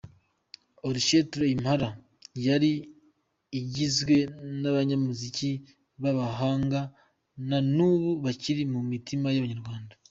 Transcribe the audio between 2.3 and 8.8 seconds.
yari igizwe n'abanyamuziki b'abahanga nanubu bakiri mu